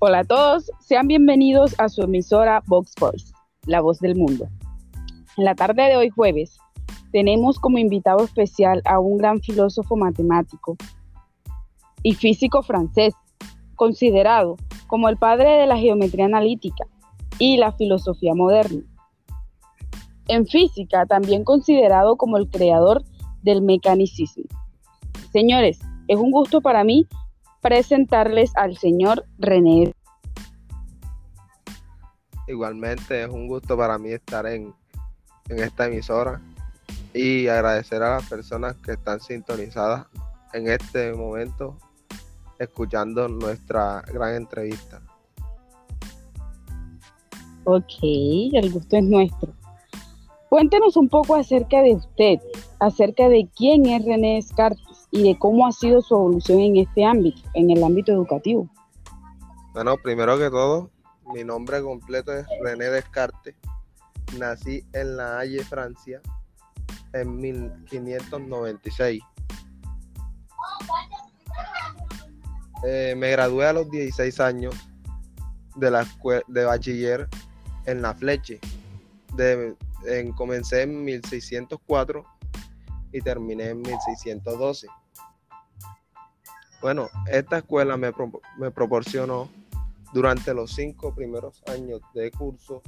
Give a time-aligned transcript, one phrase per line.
[0.00, 3.32] Hola a todos, sean bienvenidos a su emisora Vox Voice,
[3.66, 4.46] la voz del mundo.
[5.36, 6.56] En la tarde de hoy jueves
[7.10, 10.76] tenemos como invitado especial a un gran filósofo matemático
[12.04, 13.12] y físico francés,
[13.74, 14.54] considerado
[14.86, 16.84] como el padre de la geometría analítica
[17.40, 18.84] y la filosofía moderna.
[20.28, 23.02] En física, también considerado como el creador
[23.42, 24.44] del mecanicismo.
[25.32, 27.08] Señores, es un gusto para mí
[27.60, 29.92] presentarles al señor René.
[32.46, 34.74] Igualmente es un gusto para mí estar en,
[35.48, 36.40] en esta emisora
[37.12, 40.06] y agradecer a las personas que están sintonizadas
[40.52, 41.76] en este momento
[42.58, 45.00] escuchando nuestra gran entrevista.
[47.64, 49.52] Ok, el gusto es nuestro.
[50.48, 52.38] Cuéntenos un poco acerca de usted,
[52.78, 57.04] acerca de quién es René Descartes y de cómo ha sido su evolución en este
[57.04, 58.68] ámbito, en el ámbito educativo.
[59.72, 60.90] Bueno, primero que todo,
[61.32, 63.54] mi nombre completo es René Descartes.
[64.38, 66.20] Nací en La Haye, Francia,
[67.12, 69.22] en 1596.
[72.86, 74.74] Eh, me gradué a los 16 años
[75.76, 76.06] de la
[76.46, 77.28] de bachiller
[77.86, 78.60] en La Fleche.
[79.34, 79.74] De,
[80.36, 82.24] comencé en 1604
[83.12, 84.88] y terminé en 1612.
[86.80, 88.12] Bueno, esta escuela me,
[88.58, 89.48] me proporcionó
[90.12, 92.82] durante los cinco primeros años de curso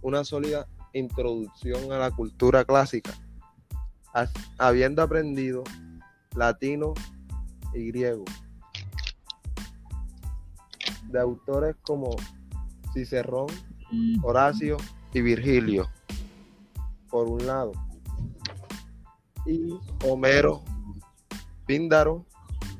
[0.00, 3.12] una sólida introducción a la cultura clásica,
[4.58, 5.64] habiendo aprendido
[6.36, 6.94] latino
[7.72, 8.24] y griego
[11.14, 12.10] de autores como
[12.92, 13.46] Cicerón,
[14.22, 14.76] Horacio
[15.12, 15.88] y Virgilio,
[17.08, 17.72] por un lado,
[19.46, 20.62] y Homero,
[21.66, 22.24] Píndaro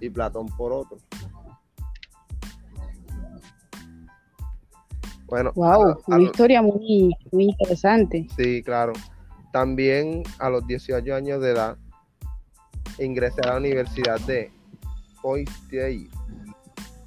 [0.01, 0.98] y Platón por otro.
[5.27, 8.27] Bueno, wow, una historia muy, muy interesante.
[8.37, 8.93] Sí, claro.
[9.53, 11.77] También a los 18 años de edad
[12.99, 14.53] ingresé a la Universidad de
[15.22, 16.09] Poitiers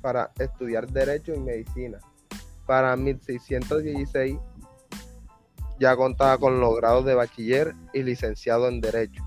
[0.01, 1.99] para estudiar Derecho y Medicina.
[2.65, 4.37] Para 1616
[5.79, 9.26] ya contaba con los grados de bachiller y licenciado en Derecho.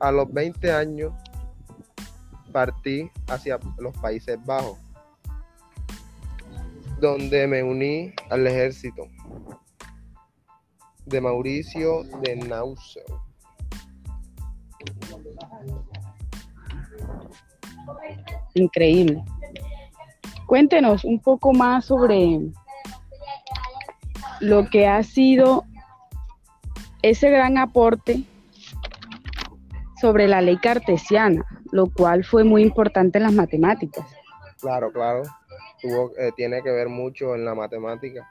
[0.00, 1.12] A los 20 años
[2.52, 4.78] partí hacia los Países Bajos,
[7.00, 9.06] donde me uní al ejército
[11.06, 13.02] de Mauricio de Nassau.
[18.54, 19.22] Increíble.
[20.46, 22.40] Cuéntenos un poco más sobre
[24.40, 25.64] lo que ha sido
[27.02, 28.24] ese gran aporte
[30.00, 34.06] sobre la ley cartesiana, lo cual fue muy importante en las matemáticas.
[34.60, 35.22] Claro, claro.
[35.80, 38.30] Tuvo, eh, tiene que ver mucho en la matemática,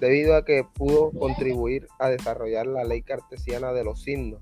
[0.00, 4.40] debido a que pudo contribuir a desarrollar la ley cartesiana de los signos,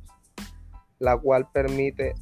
[0.98, 2.14] la cual permite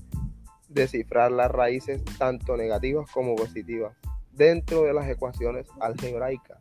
[0.68, 3.94] descifrar las raíces tanto negativas como positivas
[4.32, 6.58] dentro de las ecuaciones algebraicas.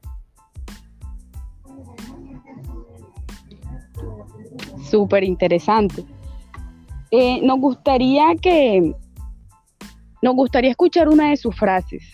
[4.84, 6.06] Súper interesante.
[7.16, 8.92] Eh, nos gustaría que
[10.24, 12.12] nos gustaría escuchar una de sus frases,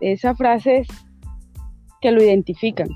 [0.00, 0.86] esas frases
[2.00, 2.88] que lo identifican.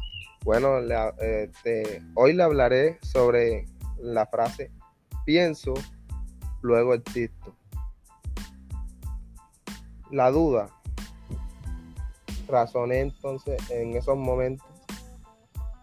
[0.44, 0.78] Bueno,
[1.18, 3.66] este, hoy le hablaré sobre
[3.98, 4.70] la frase
[5.24, 5.74] pienso,
[6.62, 7.56] luego existo.
[10.12, 10.68] La duda.
[12.46, 14.68] Razoné entonces en esos momentos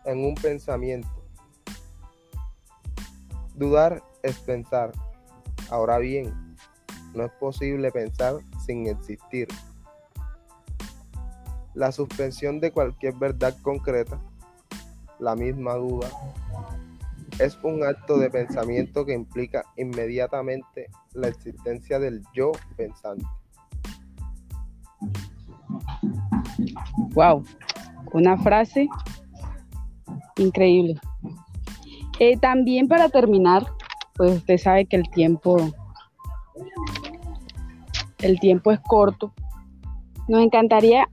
[0.06, 1.10] en un pensamiento.
[3.56, 4.94] Dudar es pensar.
[5.72, 6.34] Ahora bien,
[7.16, 9.48] no es posible pensar sin existir.
[11.74, 14.20] La suspensión de cualquier verdad concreta,
[15.18, 16.10] la misma duda,
[17.40, 23.26] es un acto de pensamiento que implica inmediatamente la existencia del yo pensante.
[27.14, 27.44] Wow,
[28.12, 28.90] una frase
[30.38, 31.00] increíble.
[32.20, 33.66] Eh, también para terminar,
[34.16, 35.58] pues usted sabe que el tiempo
[38.20, 39.34] el tiempo es corto,
[40.28, 41.10] nos encantaría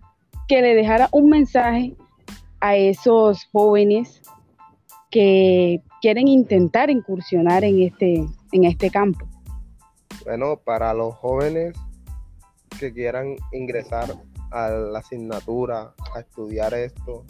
[0.46, 1.96] que le dejara un mensaje
[2.60, 4.22] a esos jóvenes
[5.10, 9.26] que quieren intentar incursionar en este, en este campo.
[10.24, 11.74] Bueno, para los jóvenes
[12.78, 14.14] que quieran ingresar
[14.50, 17.24] a la asignatura, a estudiar esto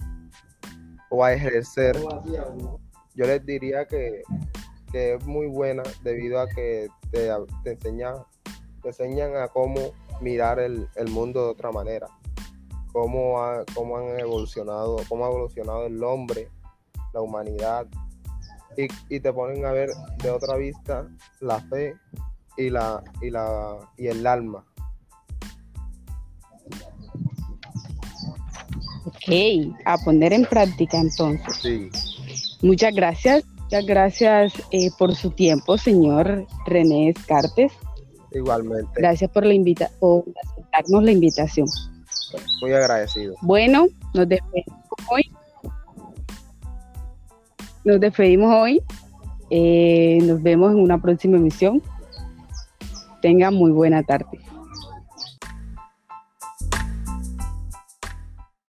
[1.11, 1.97] o a ejercer,
[3.15, 4.23] yo les diría que,
[4.93, 7.31] es muy buena debido a que te,
[7.65, 8.15] te enseña
[8.83, 12.07] te enseñan a cómo mirar el, mundo de otra manera,
[12.93, 16.49] cómo, ha- cómo han evolucionado, cómo ha evolucionado el hombre,
[17.13, 17.87] la humanidad,
[18.77, 19.91] y, y te ponen a ver
[20.23, 21.09] de otra vista
[21.41, 21.95] la fe
[22.57, 24.65] y la y la y el alma.
[29.05, 31.57] Ok, a poner en práctica entonces.
[31.61, 31.91] Sí,
[32.63, 37.71] Muchas gracias, muchas gracias eh, por su tiempo, señor René Descartes.
[38.33, 38.91] igualmente.
[38.97, 41.67] Gracias por la invita por aceptarnos la invitación.
[42.63, 43.35] Muy agradecido.
[43.43, 45.31] Bueno, nos despedimos hoy.
[47.85, 48.83] Nos despedimos hoy.
[49.51, 51.83] Eh, nos vemos en una próxima emisión.
[53.21, 54.41] Tengan muy buena tarde.